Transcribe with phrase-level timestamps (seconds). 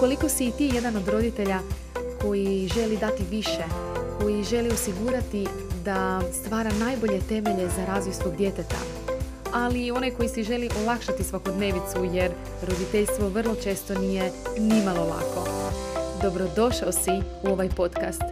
[0.00, 1.58] ukoliko si i ti jedan od roditelja
[2.22, 3.64] koji želi dati više,
[4.20, 5.46] koji želi osigurati
[5.84, 8.76] da stvara najbolje temelje za razvoj svog djeteta,
[9.52, 12.30] ali i onaj koji si želi olakšati svakodnevicu jer
[12.68, 15.48] roditeljstvo vrlo često nije nimalo lako.
[16.22, 17.12] Dobrodošao si
[17.42, 18.22] u ovaj podcast,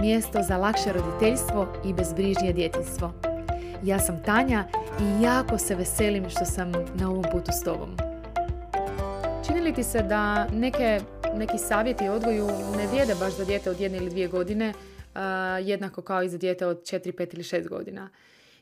[0.00, 3.12] mjesto za lakše roditeljstvo i bezbrižnije djetinstvo.
[3.84, 4.64] Ja sam Tanja
[5.00, 7.96] i jako se veselim što sam na ovom putu s tobom.
[9.46, 11.00] Čini li ti se da neke,
[11.38, 14.72] neki savjeti odgoju ne vrijede baš za dijete od jedne ili dvije godine,
[15.62, 18.10] jednako kao i za dijete od četiri, pet ili šest godina?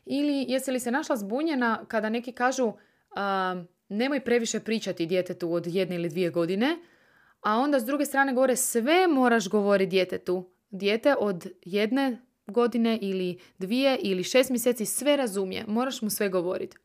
[0.05, 2.73] Ili jesi li se našla zbunjena kada neki kažu
[3.89, 6.77] nemoj previše pričati djetetu od jedne ili dvije godine,
[7.41, 10.49] a onda s druge strane govore sve moraš govoriti djetetu.
[10.69, 16.77] Dijete od jedne godine ili dvije ili šest mjeseci sve razumije, moraš mu sve govoriti.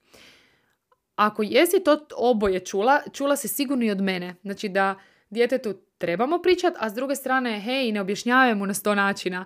[1.16, 4.34] Ako jesi to oboje čula, čula se sigurno i od mene.
[4.43, 4.95] Znači da
[5.32, 9.45] djetetu trebamo pričati, a s druge strane, hej, ne objašnjavaj mu na sto načina,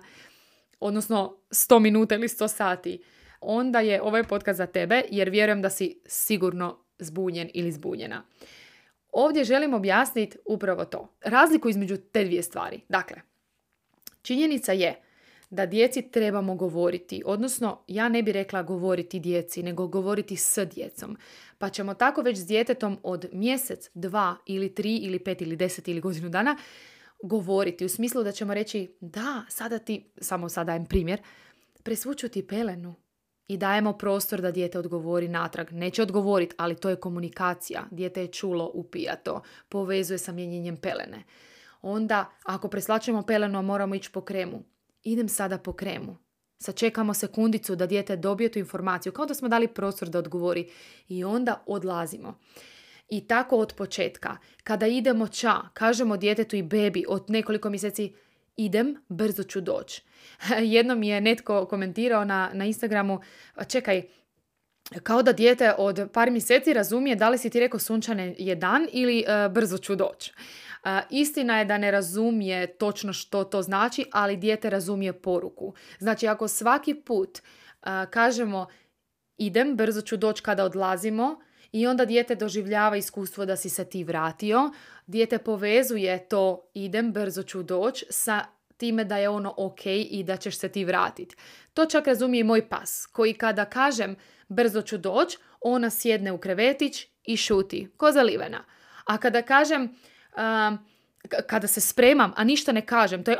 [0.79, 3.01] odnosno sto minuta ili sto sati.
[3.41, 8.23] Onda je ovaj podcast za tebe, jer vjerujem da si sigurno zbunjen ili zbunjena.
[9.11, 11.17] Ovdje želim objasniti upravo to.
[11.21, 12.81] Razliku između te dvije stvari.
[12.89, 13.21] Dakle,
[14.21, 15.01] činjenica je
[15.49, 21.17] da djeci trebamo govoriti, odnosno ja ne bi rekla govoriti djeci, nego govoriti s djecom.
[21.57, 25.87] Pa ćemo tako već s djetetom od mjesec, dva ili tri ili pet ili deset
[25.87, 26.57] ili godinu dana
[27.23, 31.21] govoriti u smislu da ćemo reći da, sada ti, samo sada dajem primjer,
[31.83, 32.95] presvuću ti pelenu
[33.47, 35.71] i dajemo prostor da dijete odgovori natrag.
[35.71, 37.83] Neće odgovoriti, ali to je komunikacija.
[37.91, 41.23] Dijete je čulo, upija to, povezuje sa mijenjenjem pelene.
[41.81, 44.63] Onda, ako preslačujemo pelenu, moramo ići po kremu,
[45.03, 46.17] idem sada po kremu.
[46.59, 50.69] Sačekamo sekundicu da dijete dobije tu informaciju, kao da smo dali prostor da odgovori
[51.07, 52.39] i onda odlazimo.
[53.09, 54.37] I tako od početka.
[54.63, 58.13] Kada idemo ča, kažemo djetetu i bebi od nekoliko mjeseci
[58.55, 60.03] idem, brzo ću doći.
[60.75, 63.19] Jednom je netko komentirao na, na Instagramu,
[63.67, 64.03] čekaj,
[65.03, 68.87] kao da dijete od par mjeseci razumije da li si ti rekao sunčane je dan
[68.91, 70.33] ili e, brzo ću doći.
[71.09, 75.73] Istina je da ne razumije točno što to znači, ali dijete razumije poruku.
[75.99, 77.41] Znači ako svaki put
[78.09, 78.67] kažemo
[79.37, 81.39] idem, brzo ću doći kada odlazimo
[81.71, 84.71] i onda dijete doživljava iskustvo da si se ti vratio,
[85.07, 88.45] dijete povezuje to idem, brzo ću doći sa
[88.77, 91.35] time da je ono ok i da ćeš se ti vratiti.
[91.73, 94.15] To čak razumije i moj pas, koji kada kažem
[94.47, 98.63] brzo ću doći, ona sjedne u krevetić i šuti, ko zalivena.
[99.05, 99.95] A kada kažem
[101.47, 103.37] kada se spremam, a ništa ne kažem, to je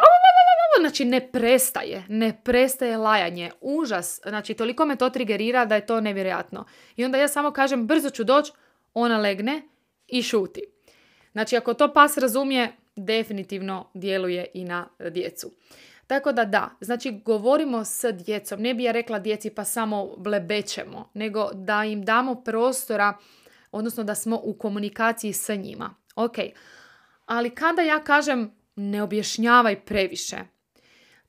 [0.80, 6.02] znači ne prestaje, ne prestaje lajanje, užas, znači toliko me to trigerira da je to
[6.02, 6.66] nevjerojatno.
[6.96, 8.52] I onda ja samo kažem brzo ću doći,
[8.94, 9.62] ona legne
[10.08, 10.62] i šuti.
[11.32, 15.52] Znači ako to pas razumije, definitivno djeluje i na djecu.
[16.08, 21.10] Tako da da, znači govorimo s djecom, ne bi ja rekla djeci pa samo blebećemo,
[21.14, 23.18] nego da im damo prostora,
[23.72, 25.96] odnosno da smo u komunikaciji sa njima.
[26.16, 26.36] Ok,
[27.26, 30.38] ali kada ja kažem ne objašnjavaj previše,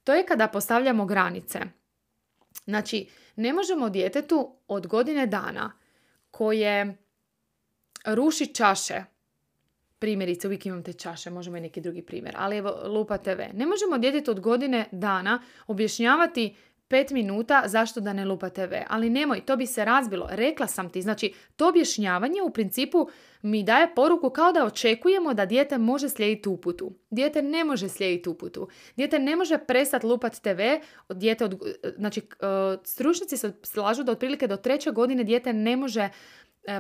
[0.05, 1.61] to je kada postavljamo granice.
[2.65, 5.73] Znači, ne možemo djetetu od godine dana
[6.31, 6.97] koje
[8.07, 9.05] ruši čaše,
[9.99, 13.41] primjerice, uvijek imam te čaše, možemo i neki drugi primjer, ali evo, lupa TV.
[13.55, 16.55] Ne možemo djetetu od godine dana objašnjavati
[16.89, 18.75] pet minuta zašto da ne lupa TV.
[18.89, 20.29] Ali nemoj, to bi se razbilo.
[20.31, 23.09] Rekla sam ti, znači to objašnjavanje u principu
[23.43, 26.93] mi daje poruku kao da očekujemo da dijete može slijediti uputu.
[27.11, 28.69] Dijete ne može slijediti uputu.
[28.97, 30.61] Dijete ne može prestati lupat TV.
[31.15, 31.61] Dijete od,
[31.97, 32.25] znači, e,
[32.85, 36.09] stručnjaci se slažu da otprilike do treće godine dijete ne može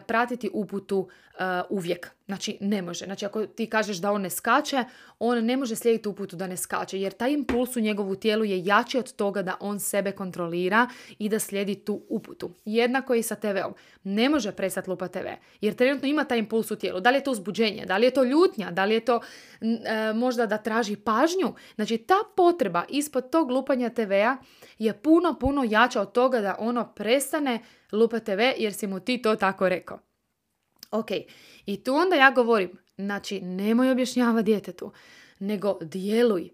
[0.06, 2.10] pratiti uputu e, uvijek.
[2.26, 3.04] Znači, ne može.
[3.04, 4.84] Znači, ako ti kažeš da on ne skače,
[5.19, 8.65] on ne može slijediti uputu da ne skače, jer taj impuls u njegovu tijelu je
[8.65, 10.88] jači od toga da on sebe kontrolira
[11.19, 12.50] i da slijedi tu uputu.
[12.65, 13.75] Jednako je i sa TV-om.
[14.04, 15.27] Ne može prestati lupa TV,
[15.60, 17.00] jer trenutno ima taj impuls u tijelu.
[17.00, 19.21] Da li je to uzbuđenje, da li je to ljutnja, da li je to
[19.60, 21.54] e, možda da traži pažnju.
[21.74, 24.36] Znači, ta potreba ispod tog lupanja TV-a
[24.78, 27.60] je puno, puno jača od toga da ono prestane
[27.92, 29.98] lupa TV jer si mu ti to tako rekao.
[30.91, 31.10] Ok,
[31.66, 34.92] i tu onda ja govorim, znači nemoj objašnjava djetetu,
[35.39, 36.51] nego djeluj.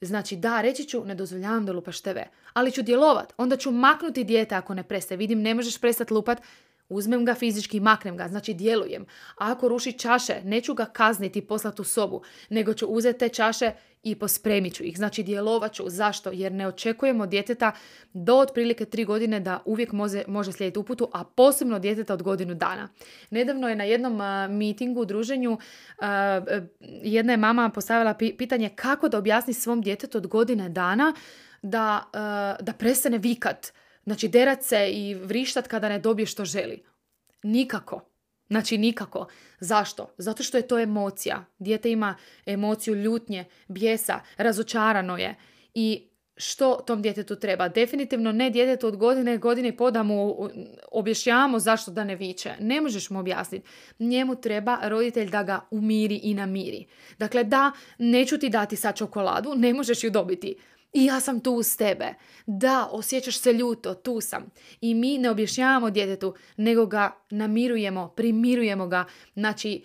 [0.00, 2.18] Znači da, reći ću, ne dozvoljavam da lupaš TV,
[2.52, 5.18] ali ću djelovat, onda ću maknuti dijete ako ne prestaje.
[5.18, 6.42] Vidim, ne možeš prestati lupat,
[6.90, 9.02] Uzmem ga fizički, maknem ga, znači djelujem.
[9.38, 13.28] A ako ruši čaše, neću ga kazniti i poslati u sobu, nego ću uzeti te
[13.28, 13.72] čaše
[14.02, 14.96] i pospremit ću ih.
[14.96, 15.84] Znači djelovat ću.
[15.86, 16.30] Zašto?
[16.30, 17.72] Jer ne očekujemo djeteta
[18.12, 22.54] do otprilike tri godine da uvijek može, može slijediti uputu, a posebno djeteta od godinu
[22.54, 22.88] dana.
[23.30, 25.58] Nedavno je na jednom uh, mitingu, druženju,
[27.02, 31.14] jedna je mama postavila pitanje kako da objasni svom djetetu od godine dana
[31.62, 32.04] da,
[32.60, 33.72] da prestane vikat
[34.04, 36.82] Znači, derat se i vrištat kada ne dobije što želi.
[37.42, 38.00] Nikako.
[38.48, 39.26] Znači, nikako.
[39.60, 40.14] Zašto?
[40.18, 41.44] Zato što je to emocija.
[41.58, 42.16] Dijete ima
[42.46, 45.34] emociju ljutnje, bijesa, razočarano je.
[45.74, 47.68] I što tom djetetu treba?
[47.68, 50.36] Definitivno ne djetetu od godine, godine i po da mu
[50.92, 52.54] objašnjavamo zašto da ne viče.
[52.60, 53.66] Ne možeš mu objasniti.
[53.98, 56.86] Njemu treba roditelj da ga umiri i namiri.
[57.18, 60.56] Dakle, da, neću ti dati sad čokoladu, ne možeš ju dobiti.
[60.92, 62.14] I ja sam tu uz tebe.
[62.46, 64.50] Da, osjećaš se ljuto, tu sam.
[64.80, 69.04] I mi ne objašnjavamo djetetu, nego ga namirujemo, primirujemo ga.
[69.34, 69.84] Znači,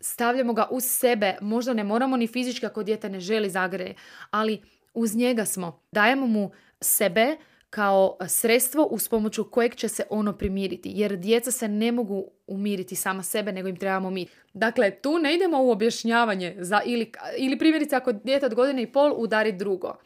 [0.00, 1.36] stavljamo ga uz sebe.
[1.40, 3.94] Možda ne moramo ni fizički ako dijete ne želi zagreje,
[4.30, 4.62] ali
[4.94, 5.80] uz njega smo.
[5.92, 6.50] Dajemo mu
[6.80, 7.36] sebe
[7.70, 10.92] kao sredstvo uz pomoću kojeg će se ono primiriti.
[10.94, 14.26] Jer djeca se ne mogu umiriti sama sebe, nego im trebamo mi.
[14.54, 18.92] Dakle, tu ne idemo u objašnjavanje za, ili, ili primjerice ako dijete od godine i
[18.92, 19.96] pol udari drugo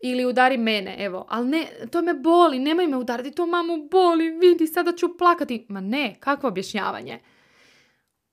[0.00, 1.26] ili udari mene, evo.
[1.28, 5.66] Ali ne, to me boli, nemoj me udariti, to mamu boli, vidi, sada ću plakati.
[5.68, 7.20] Ma ne, kakvo objašnjavanje?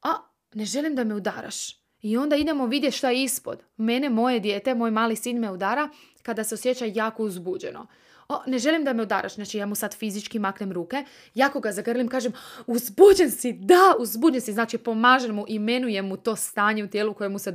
[0.02, 0.14] A,
[0.54, 1.82] ne želim da me udaraš.
[2.02, 3.64] I onda idemo vidjeti šta je ispod.
[3.78, 5.90] Mene, moje dijete, moj mali sin me udara
[6.24, 7.88] kada se osjeća jako uzbuđeno
[8.32, 11.72] o, ne želim da me udaraš, znači ja mu sad fizički maknem ruke, jako ga
[11.72, 12.34] zagrlim, kažem,
[12.68, 17.30] uzbuđen si, da, uzbuđen si, znači pomažem mu, imenujem mu to stanje u tijelu koje
[17.30, 17.54] mu se,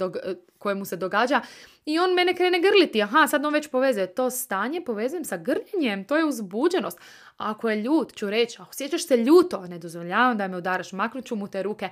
[0.59, 1.41] koje mu se događa
[1.87, 6.05] i on mene krene grliti, aha, sad on već povezuje, to stanje povezujem sa grljenjem,
[6.05, 6.99] to je uzbuđenost.
[7.37, 11.37] Ako je ljut, ću reći, osjećaš se ljuto, ne dozvoljavam da me udaraš, maknut ću
[11.37, 11.89] mu te ruke,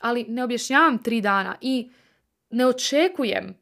[0.00, 1.90] ali ne objašnjavam tri dana i
[2.50, 3.58] ne očekujem,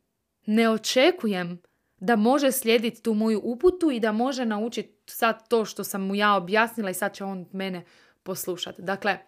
[0.46, 1.62] ne očekujem
[1.96, 6.14] da može slijediti tu moju uputu i da može naučiti sad to što sam mu
[6.14, 7.84] ja objasnila i sad će on mene
[8.22, 8.82] poslušati.
[8.82, 9.18] Dakle,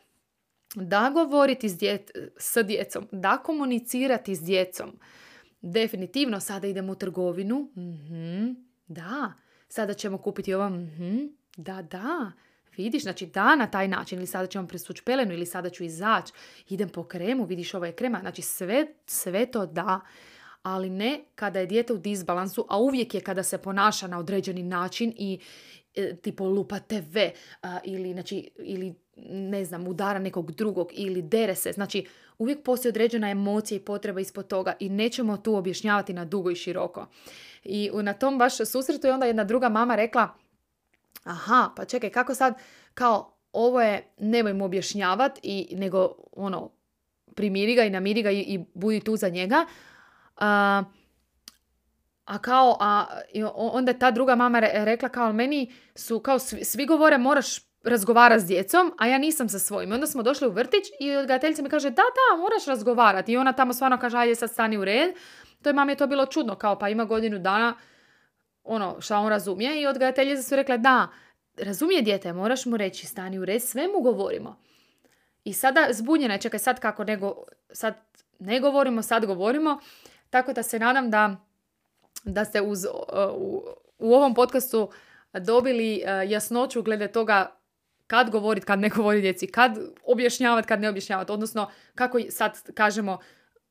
[0.74, 4.98] da govoriti s, djet, s djecom, da komunicirati s djecom.
[5.62, 7.70] Definitivno sada idemo u trgovinu.
[7.76, 9.32] mm da.
[9.68, 10.68] Sada ćemo kupiti ovo.
[10.68, 12.32] mm Da, da.
[12.76, 16.32] Vidiš, znači da na taj način, ili sada ćemo presući pelenu, ili sada ću izaći,
[16.68, 20.00] idem po kremu, vidiš ovo je krema, znači sve, sve to da
[20.62, 24.62] ali ne kada je dijete u disbalansu, a uvijek je kada se ponaša na određeni
[24.62, 25.40] način i
[25.94, 27.18] e, tipo lupa TV
[27.84, 31.72] ili, znači, ili ne znam, udara nekog drugog ili dere se.
[31.72, 32.06] Znači,
[32.38, 36.54] uvijek postoji određena emocija i potreba ispod toga i nećemo tu objašnjavati na dugo i
[36.54, 37.06] široko.
[37.64, 40.28] I na tom baš susretu je onda jedna druga mama rekla
[41.24, 42.54] aha, pa čekaj, kako sad,
[42.94, 46.70] kao, ovo je, nemoj mu objašnjavati, i, nego, ono,
[47.34, 49.66] primiri ga i namiri ga i, i budi tu za njega,
[50.36, 50.82] a,
[52.24, 53.06] a kao, a,
[53.56, 58.46] onda je ta druga mama rekla kao, meni su, kao svi, govore moraš razgovarati s
[58.46, 59.92] djecom, a ja nisam sa svojim.
[59.92, 63.32] Onda smo došli u vrtić i odgajateljica mi kaže, da, da, moraš razgovarati.
[63.32, 65.14] I ona tamo stvarno kaže, ajde sad stani u red.
[65.62, 67.74] To je mami je to bilo čudno, kao pa ima godinu dana,
[68.64, 69.82] ono, šta on razumije.
[69.82, 71.08] I odgajateljice su rekla, da,
[71.56, 74.56] razumije dijete, moraš mu reći, stani u red, sve mu govorimo.
[75.44, 77.34] I sada zbunjena je, čekaj, sad kako nego,
[77.72, 77.94] sad
[78.38, 79.80] ne govorimo, sad govorimo.
[80.30, 81.36] Tako da se nadam da,
[82.24, 82.84] da ste uz,
[83.34, 83.62] u,
[83.98, 84.90] u ovom podcastu
[85.32, 87.61] dobili e, jasnoću glede toga
[88.06, 91.32] kad govoriti, kad ne govori djeci, kad objašnjavati, kad ne objašnjavati.
[91.32, 93.18] Odnosno, kako sad kažemo,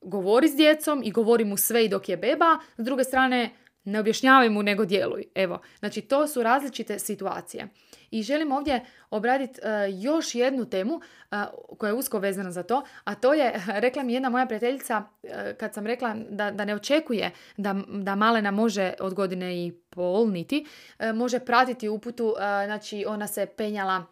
[0.01, 2.59] govori s djecom i govori mu sve i dok je beba.
[2.77, 3.49] S druge strane,
[3.83, 5.23] ne objašnjavaj mu, nego djeluj.
[5.35, 7.67] Evo, znači to su različite situacije.
[8.11, 11.37] I želim ovdje obraditi uh, još jednu temu uh,
[11.77, 15.29] koja je usko vezana za to, a to je, rekla mi jedna moja prijateljica, uh,
[15.59, 20.29] kad sam rekla da, da ne očekuje da, da malena može od godine i pol
[20.29, 20.65] niti,
[21.13, 24.05] može pratiti uputu, znači ona se penjala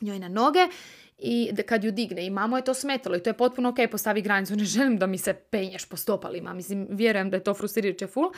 [0.00, 0.68] njoj na noge
[1.18, 4.22] i kad ju digne i mamo je to smetalo i to je potpuno ok, postavi
[4.22, 8.06] granicu, ne želim da mi se penješ po stopalima, mislim, vjerujem da je to frustrirajuće
[8.06, 8.32] full.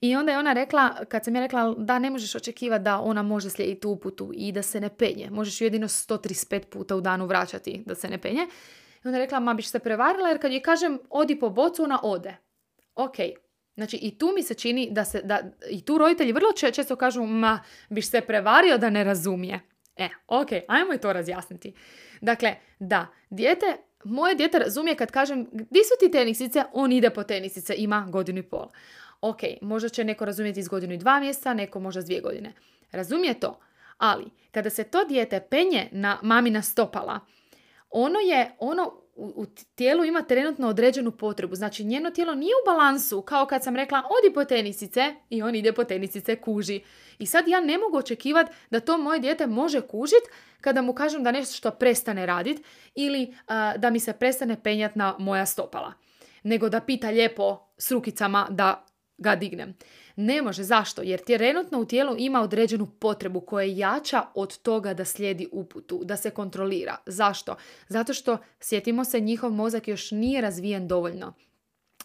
[0.00, 3.22] I onda je ona rekla, kad sam ja rekla da ne možeš očekivati da ona
[3.22, 7.26] može slijediti uputu i da se ne penje, možeš ju jedino 135 puta u danu
[7.26, 8.46] vraćati da se ne penje.
[9.04, 11.82] I onda je rekla, ma biš se prevarila jer kad joj kažem odi po bocu,
[11.82, 12.36] ona ode.
[12.94, 13.16] Ok,
[13.74, 15.40] Znači i tu mi se čini da se, da,
[15.70, 19.60] i tu roditelji vrlo često kažu ma biš se prevario da ne razumije.
[19.96, 21.72] E, ok, ajmo i to razjasniti.
[22.20, 27.22] Dakle, da, dijete, moje dijete razumije kad kažem di su ti tenisice, on ide po
[27.22, 28.68] tenisice, ima godinu i pol.
[29.20, 32.52] Ok, možda će neko razumjeti iz godinu i dva mjeseca, neko možda s dvije godine.
[32.92, 33.60] Razumije to,
[34.02, 37.20] Ali, kada se to dijete penje na mamina stopala,
[37.90, 41.54] ono je, ono u, tijelu ima trenutno određenu potrebu.
[41.54, 45.54] Znači, njeno tijelo nije u balansu, kao kad sam rekla, odi po tenisice i on
[45.54, 46.80] ide po tenisice, kuži.
[47.18, 50.22] I sad ja ne mogu očekivati da to moje dijete može kužit
[50.60, 53.34] kada mu kažem da nešto što prestane radit ili
[53.76, 55.92] da mi se prestane penjati na moja stopala.
[56.42, 58.86] Nego da pita lijepo s rukicama da
[59.22, 59.74] ga dignem.
[60.16, 60.62] Ne može.
[60.62, 61.02] Zašto?
[61.02, 66.00] Jer trenutno u tijelu ima određenu potrebu koja je jača od toga da slijedi uputu,
[66.04, 66.96] da se kontrolira.
[67.06, 67.56] Zašto?
[67.88, 71.34] Zato što, sjetimo se, njihov mozak još nije razvijen dovoljno.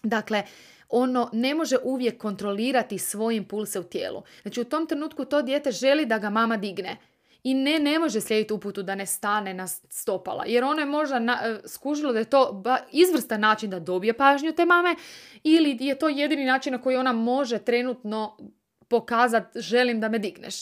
[0.04, 0.44] Dakle,
[0.90, 4.24] ono ne može uvijek kontrolirati svoje impulse u tijelu.
[4.42, 6.98] Znači u tom trenutku to dijete želi da ga mama digne
[7.48, 10.44] i ne, ne može slijediti uputu da ne stane na stopala.
[10.48, 14.52] Jer ono je možda na, e, skužilo da je to izvrstan način da dobije pažnju
[14.52, 14.96] te mame
[15.44, 18.38] ili je to jedini način na koji ona može trenutno
[18.88, 20.56] pokazati želim da me digneš.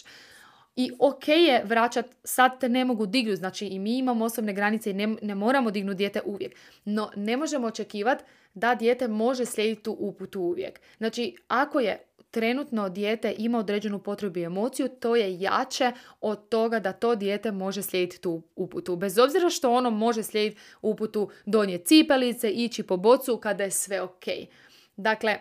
[0.75, 4.89] I ok je vraćat, sad te ne mogu dignuti, znači i mi imamo osobne granice
[4.89, 6.55] i ne, ne moramo dignuti dijete uvijek.
[6.85, 8.23] No ne možemo očekivati
[8.53, 10.79] da dijete može slijediti tu uputu uvijek.
[10.97, 12.03] Znači ako je
[12.35, 17.51] trenutno dijete ima određenu potrebu i emociju, to je jače od toga da to dijete
[17.51, 18.95] može slijediti tu uputu.
[18.95, 24.01] Bez obzira što ono može slijediti uputu donje cipelice, ići po bocu kada je sve
[24.01, 24.23] ok.
[24.95, 25.37] Dakle,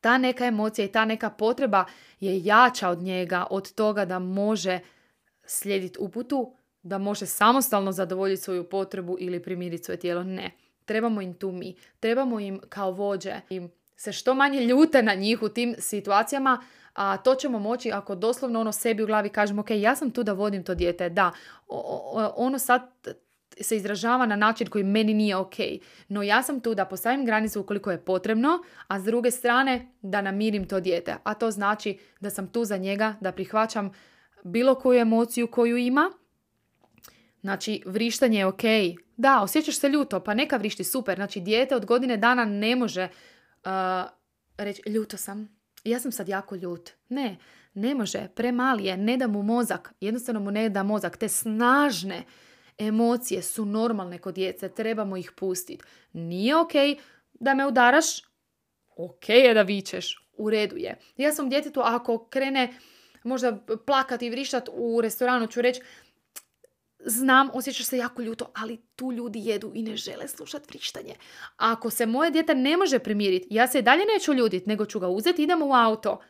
[0.00, 1.84] ta neka emocija i ta neka potreba
[2.20, 4.80] je jača od njega, od toga da može
[5.44, 10.24] slijediti uputu, da može samostalno zadovoljiti svoju potrebu ili primiriti svoje tijelo.
[10.24, 10.50] Ne.
[10.84, 11.74] Trebamo im tu mi.
[12.00, 13.70] Trebamo im kao vođe im
[14.00, 16.62] se što manje ljute na njih u tim situacijama,
[16.94, 20.22] a to ćemo moći ako doslovno ono sebi u glavi kažemo ok, ja sam tu
[20.22, 21.32] da vodim to dijete, da,
[22.36, 22.82] ono sad
[23.60, 25.54] se izražava na način koji meni nije ok.
[26.08, 30.22] No ja sam tu da postavim granicu ukoliko je potrebno, a s druge strane da
[30.22, 31.16] namirim to dijete.
[31.22, 33.90] A to znači da sam tu za njega, da prihvaćam
[34.44, 36.10] bilo koju emociju koju ima.
[37.40, 38.62] Znači, vrištanje je ok.
[39.16, 41.16] Da, osjećaš se ljuto, pa neka vrišti, super.
[41.16, 43.08] Znači, dijete od godine dana ne može
[44.56, 46.90] reći ljuto sam, ja sam sad jako ljut.
[47.08, 47.36] Ne,
[47.74, 51.16] ne može, premali je, ne da mu mozak, jednostavno mu ne da mozak.
[51.16, 52.24] Te snažne
[52.78, 55.84] emocije su normalne kod djece, trebamo ih pustiti.
[56.12, 56.72] Nije ok
[57.32, 58.06] da me udaraš,
[58.96, 60.98] ok je da vičeš, u redu je.
[61.16, 62.74] Ja sam djetetu, ako krene
[63.22, 65.80] možda plakati i vrištat u restoranu, ću reći,
[67.04, 71.14] znam, osjećaš se jako ljuto, ali tu ljudi jedu i ne žele slušati vrištanje.
[71.56, 75.08] Ako se moje dijete ne može primiriti, ja se dalje neću ljuditi, nego ću ga
[75.08, 76.20] uzeti, idemo u auto.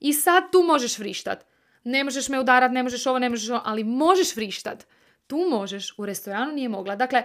[0.00, 1.46] I sad tu možeš vrištat.
[1.84, 4.86] Ne možeš me udarat, ne možeš ovo, ne možeš ovo, ali možeš vrištat.
[5.26, 6.96] Tu možeš, u restoranu nije mogla.
[6.96, 7.22] Dakle,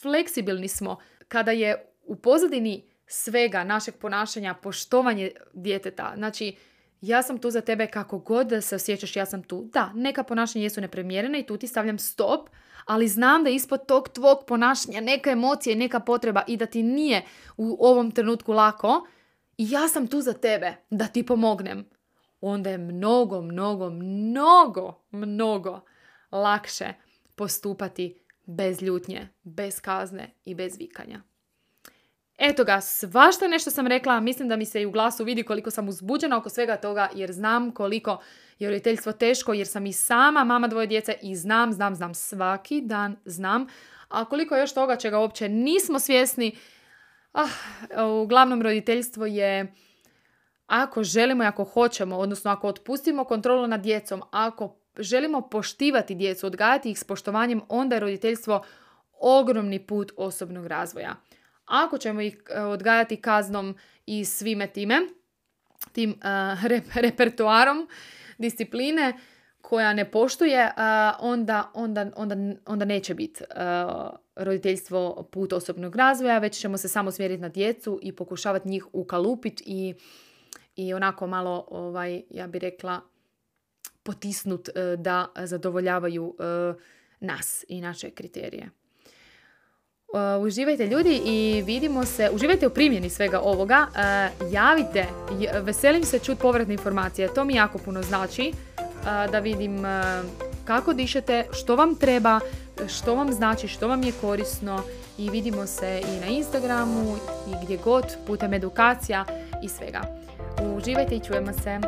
[0.00, 0.96] fleksibilni smo.
[1.28, 6.56] Kada je u pozadini svega našeg ponašanja poštovanje djeteta, znači
[7.02, 9.68] ja sam tu za tebe kako god da se osjećaš, ja sam tu.
[9.72, 12.48] Da, neka ponašanja jesu nepremjerena i tu ti stavljam stop,
[12.84, 16.82] ali znam da ispod tog tvog ponašanja neka emocija i neka potreba i da ti
[16.82, 17.22] nije
[17.56, 19.06] u ovom trenutku lako
[19.58, 21.84] ja sam tu za tebe da ti pomognem.
[22.40, 25.80] Onda je mnogo, mnogo, mnogo, mnogo
[26.32, 26.94] lakše
[27.34, 31.22] postupati bez ljutnje, bez kazne i bez vikanja.
[32.44, 35.70] Eto ga, svašta nešto sam rekla, mislim da mi se i u glasu vidi koliko
[35.70, 38.22] sam uzbuđena oko svega toga jer znam koliko
[38.58, 42.80] je roditeljstvo teško jer sam i sama mama dvoje djece i znam, znam, znam, svaki
[42.80, 43.66] dan znam.
[44.08, 46.56] A koliko još toga čega uopće nismo svjesni,
[47.32, 47.48] ah,
[48.22, 49.74] uglavnom roditeljstvo je
[50.66, 56.46] ako želimo i ako hoćemo, odnosno ako otpustimo kontrolu nad djecom, ako želimo poštivati djecu,
[56.46, 58.64] odgajati ih s poštovanjem, onda je roditeljstvo
[59.20, 61.16] ogromni put osobnog razvoja.
[61.72, 63.76] Ako ćemo ih e, odgajati kaznom
[64.06, 65.00] i svime time,
[65.92, 66.64] tim uh,
[66.94, 67.88] repertuarom
[68.38, 69.18] discipline
[69.60, 70.72] koja ne poštuje, uh,
[71.20, 72.36] onda, onda, onda,
[72.66, 73.44] onda neće biti
[74.36, 79.64] roditeljstvo put osobnog razvoja, već ćemo se samo smjeriti na djecu i pokušavati njih ukalupiti
[79.66, 79.94] i,
[80.76, 83.00] i onako malo, ovaj, ja bih rekla,
[84.02, 86.36] potisnut da zadovoljavaju
[87.20, 88.81] nas i naše kriterije.
[90.12, 95.06] Uh, uživajte ljudi i vidimo se, uživajte u primjeni svega ovoga, uh, javite,
[95.62, 99.84] veselim se čut povratne informacije, to mi jako puno znači uh, da vidim
[100.64, 102.40] kako dišete, što vam treba,
[102.88, 104.82] što vam znači, što vam je korisno
[105.18, 107.16] i vidimo se i na Instagramu
[107.48, 109.24] i gdje god putem edukacija
[109.62, 110.00] i svega.
[110.76, 111.80] Uživajte i čujemo se.